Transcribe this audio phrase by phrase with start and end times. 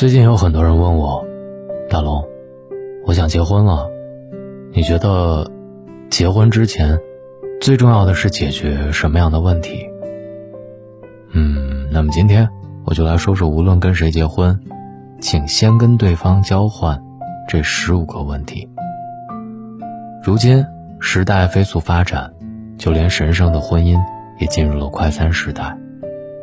[0.00, 1.22] 最近有很多人问我，
[1.90, 2.26] 大龙，
[3.04, 3.86] 我想结婚了，
[4.72, 5.46] 你觉得
[6.08, 6.98] 结婚之前
[7.60, 9.86] 最重要的是解决什么样的问题？
[11.34, 12.48] 嗯，那么今天
[12.86, 14.58] 我就来说说，无论跟谁结婚，
[15.20, 16.98] 请先跟对方交换
[17.46, 18.66] 这十五个问题。
[20.22, 20.64] 如今
[20.98, 22.32] 时代飞速发展，
[22.78, 23.98] 就连神圣的婚姻
[24.38, 25.76] 也进入了快餐时代，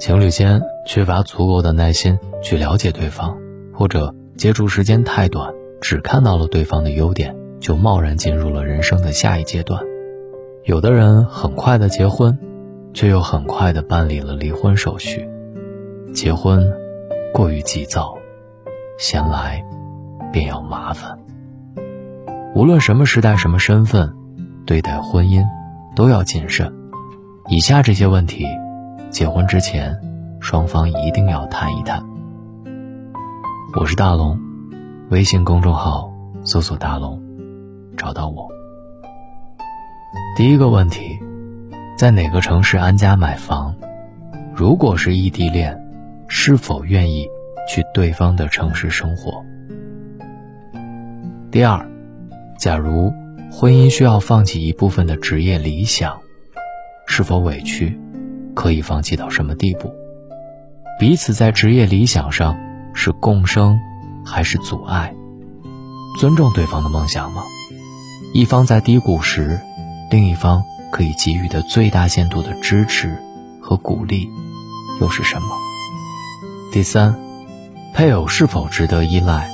[0.00, 3.38] 情侣间缺乏足够的耐心去了解对方。
[3.74, 9.82] 或者接触时间太短，只看到了对方的优点，就贸然进入了人生的下一阶段。
[10.64, 12.38] 有的人很快的结婚，
[12.94, 15.28] 却又很快的办理了离婚手续。
[16.14, 16.64] 结婚
[17.32, 18.16] 过于急躁，
[18.98, 19.62] 闲来
[20.32, 21.18] 便要麻烦。
[22.54, 24.14] 无论什么时代、什么身份，
[24.64, 25.44] 对待婚姻
[25.96, 26.72] 都要谨慎。
[27.48, 28.46] 以下这些问题，
[29.10, 29.98] 结婚之前
[30.40, 32.00] 双方一定要谈一谈。
[33.76, 34.38] 我是大龙，
[35.10, 36.08] 微信公众号
[36.44, 37.20] 搜索“大龙”，
[37.98, 38.48] 找到我。
[40.36, 41.18] 第一个问题，
[41.98, 43.74] 在哪个城市安家买房？
[44.54, 45.76] 如果是异地恋，
[46.28, 47.28] 是否愿意
[47.68, 49.44] 去对方的城市生活？
[51.50, 51.84] 第二，
[52.56, 53.12] 假如
[53.50, 56.16] 婚姻需要放弃一部分的职业理想，
[57.08, 57.98] 是否委屈？
[58.54, 59.92] 可以放弃到什么地步？
[61.00, 62.56] 彼此在职业理想上。
[62.94, 63.78] 是共生，
[64.24, 65.14] 还是阻碍？
[66.18, 67.42] 尊重对方的梦想吗？
[68.32, 69.60] 一方在低谷时，
[70.10, 73.18] 另一方可以给予的最大限度的支持
[73.60, 74.30] 和鼓励，
[75.00, 75.48] 又是什么？
[76.72, 77.14] 第三，
[77.92, 79.50] 配偶是否值得依赖？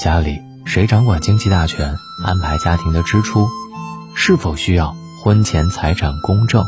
[0.00, 3.46] 家里谁掌管经济大权，安排家庭的支出？
[4.14, 6.64] 是否需要婚前财产公证？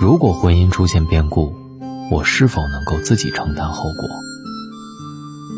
[0.00, 1.54] 如果婚姻出现变故，
[2.10, 4.08] 我是否能够自己承担后果？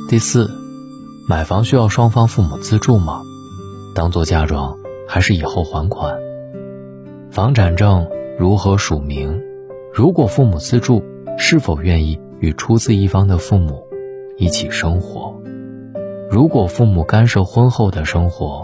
[0.06, 0.50] 第四，
[1.26, 3.22] 买房需要双方父母资助吗？
[3.94, 4.76] 当做嫁妆
[5.08, 6.14] 还是以后还款？
[7.30, 8.06] 房产证
[8.38, 9.40] 如何署名？
[9.94, 11.02] 如果父母资助，
[11.38, 13.82] 是否愿意与出资一方的父母
[14.36, 15.34] 一起生活？
[16.30, 18.62] 如果父母干涉婚后的生活，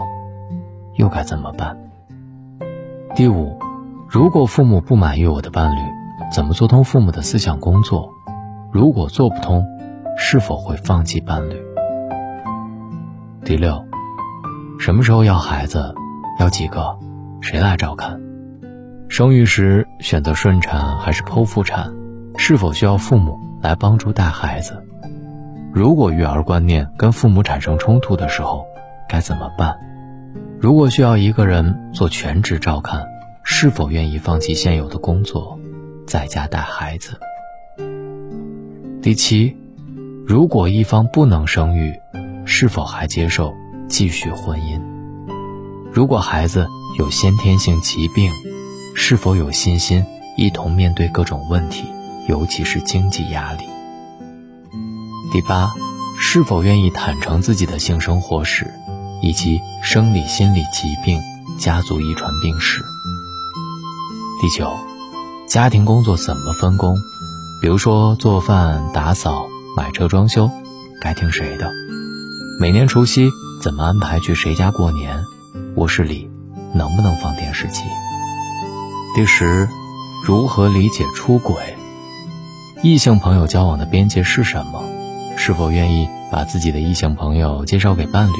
[0.97, 1.75] 又该怎么办？
[3.15, 3.57] 第五，
[4.07, 5.79] 如果父母不满意我的伴侣，
[6.31, 8.11] 怎么做通父母的思想工作？
[8.71, 9.65] 如果做不通？
[10.23, 11.59] 是否会放弃伴侣？
[13.43, 13.83] 第六，
[14.79, 15.93] 什么时候要孩子？
[16.39, 16.95] 要几个？
[17.41, 18.21] 谁来照看？
[19.09, 21.91] 生育时选择顺产还是剖腹产？
[22.37, 24.85] 是否需要父母来帮助带孩子？
[25.73, 28.63] 如果育儿观念跟父母产生冲突的时候，
[29.09, 29.75] 该怎么办？
[30.59, 33.03] 如果需要一个人做全职照看，
[33.43, 35.59] 是否愿意放弃现有的工作，
[36.05, 37.19] 在家带孩子？
[39.01, 39.57] 第七。
[40.27, 41.99] 如果一方不能生育，
[42.45, 43.53] 是否还接受
[43.89, 44.81] 继续婚姻？
[45.91, 46.67] 如果孩子
[46.97, 48.31] 有先天性疾病，
[48.95, 50.05] 是否有信心
[50.37, 51.85] 一同面对各种问题，
[52.29, 53.63] 尤其是经济压力？
[55.33, 55.73] 第八，
[56.17, 58.71] 是否愿意坦诚自己的性生活史，
[59.21, 61.19] 以及生理心理疾病、
[61.59, 62.81] 家族遗传病史？
[64.41, 64.71] 第九，
[65.47, 66.95] 家庭工作怎么分工？
[67.61, 69.50] 比如说做饭、打扫。
[69.75, 70.51] 买车装修，
[71.01, 71.71] 该听谁的？
[72.59, 73.29] 每年除夕
[73.63, 75.23] 怎么安排去谁家过年？
[75.75, 76.29] 卧室里
[76.73, 77.83] 能不能放电视机？
[79.15, 79.69] 第十，
[80.25, 81.55] 如何理解出轨？
[82.83, 84.83] 异性朋友交往的边界是什么？
[85.37, 88.33] 是否愿意把自己的异性朋友介绍给伴侣？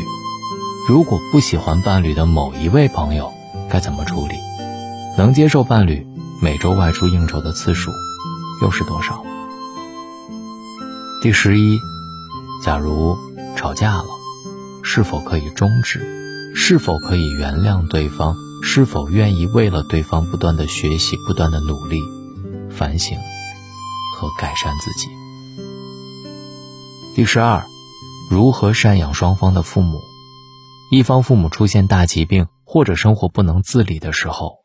[0.89, 3.31] 如果不喜欢伴侣的某一位朋友，
[3.69, 4.35] 该怎么处理？
[5.17, 6.05] 能接受伴侣
[6.41, 7.89] 每周外出应酬的次数
[8.61, 9.23] 又是多少？
[11.21, 11.79] 第十一，
[12.63, 13.15] 假如
[13.55, 14.05] 吵架了，
[14.81, 16.01] 是否可以终止？
[16.55, 18.35] 是否可以原谅对方？
[18.63, 21.99] 是否愿意为了对方不断的学习、不断的努力、
[22.71, 23.15] 反省
[24.15, 25.09] 和改善自己？
[27.15, 27.61] 第十二，
[28.31, 29.99] 如何赡养双方的父母？
[30.91, 34.63] 一方父母出现大疾病或者生活不能自理的时候，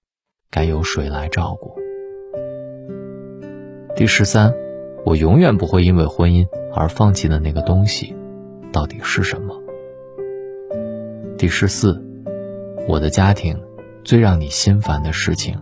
[0.51, 1.77] 该由谁来照顾？
[3.95, 4.66] 第十三。
[5.07, 6.45] 我永远不会因为婚姻
[6.75, 8.13] 而放弃的那个东西，
[8.73, 9.55] 到底是什么？
[11.39, 12.05] 第十四，
[12.89, 13.57] 我的家庭
[14.03, 15.57] 最让你心烦的事情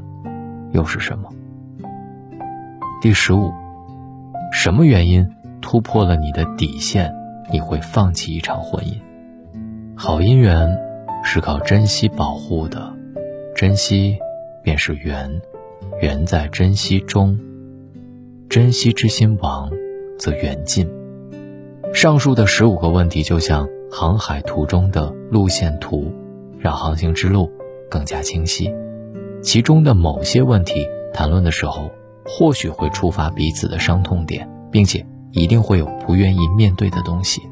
[0.72, 1.28] 又是什么？
[3.02, 3.52] 第十五，
[4.50, 5.30] 什么原因
[5.60, 7.14] 突破了你的底线？
[7.52, 8.98] 你会放弃一场婚姻？
[9.94, 10.74] 好姻缘
[11.22, 12.94] 是靠珍惜保护的，
[13.54, 14.16] 珍惜
[14.62, 15.42] 便是缘，
[16.00, 17.38] 缘在珍惜中。
[18.54, 19.68] 珍惜之心亡，
[20.16, 20.86] 则缘尽；
[21.92, 26.12] 上述的十五个问题就像航海途中的路线图，
[26.60, 27.50] 让航行之路
[27.90, 28.72] 更加清晰。
[29.42, 31.90] 其中的某些问题谈论的时候，
[32.24, 37.42] 或许会触发彼此的伤痛点，并且一定会有不愿意面对的东西。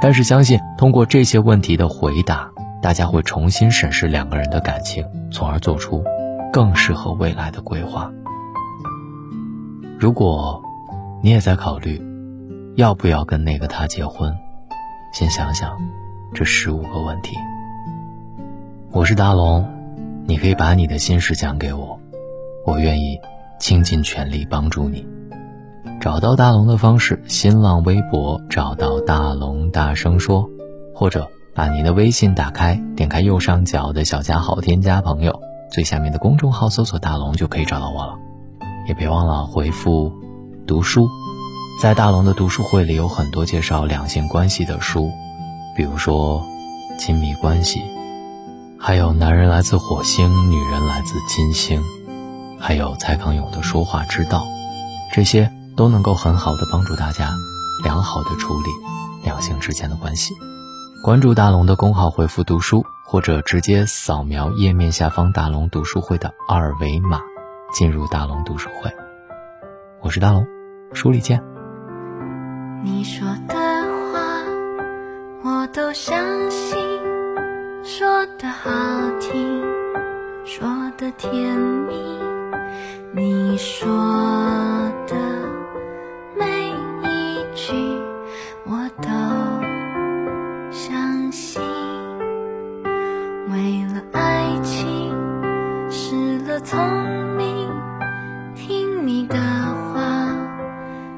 [0.00, 2.48] 但是相信通过这些问题的回答，
[2.80, 6.04] 大家会重新审视两个人的感情，从而做出
[6.52, 8.08] 更适合未来的规划。
[9.98, 10.62] 如果
[11.22, 12.02] 你也在考虑
[12.76, 14.30] 要不要跟那个他结婚，
[15.14, 15.74] 先想想
[16.34, 17.34] 这十五个问题。
[18.90, 19.66] 我是大龙，
[20.26, 21.98] 你可以把你的心事讲给我，
[22.66, 23.18] 我愿意
[23.58, 25.06] 倾尽全力帮助你。
[25.98, 30.46] 找到大龙的方式：新浪微博找到大龙，大声说，
[30.94, 35.40] 或者把您的微信打开，点开右上角的小加号，添加朋友，
[35.70, 38.18] 最下面的公众号搜索大龙就可以找到我了。
[38.86, 40.12] 也别忘了回复
[40.66, 41.08] “读书”。
[41.82, 45.10] 在大龙的读书会里，有很多介绍两性关系的书，
[45.76, 46.40] 比如说
[46.98, 47.80] 《亲密关系》，
[48.78, 51.80] 还有《男人来自火星，女人来自金星》，
[52.58, 54.38] 还有蔡康永的《说话之道》，
[55.14, 57.34] 这些都能够很好的帮助大家
[57.84, 58.70] 良好的处理
[59.22, 60.32] 两性之间的关系。
[61.04, 67.20] 关注大龙的公号，回复“读书”，或者直接扫描页面下方大龙读书会的二维码。
[67.76, 68.90] 进入大龙读书会，
[70.00, 70.46] 我是大龙，
[70.94, 71.38] 书里见。
[72.82, 74.18] 你说的话
[75.44, 76.18] 我都相
[76.50, 76.78] 信，
[77.84, 78.70] 说的好
[79.20, 79.62] 听，
[80.46, 82.18] 说的甜蜜，
[83.12, 83.86] 你说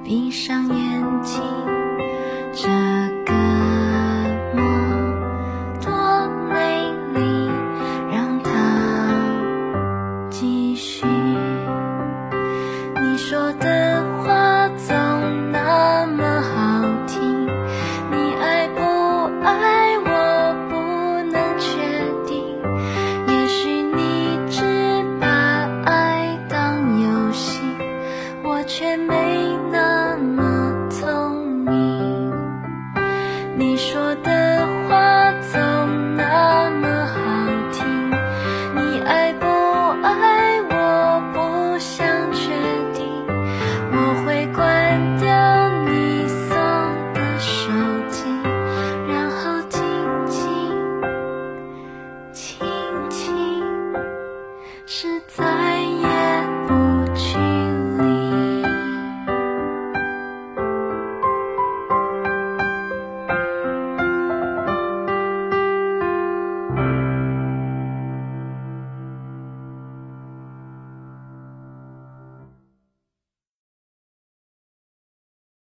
[0.08, 1.43] 闭上眼睛，
[2.55, 2.88] 这。